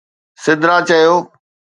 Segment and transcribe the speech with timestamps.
[0.43, 1.13] سدرا چيو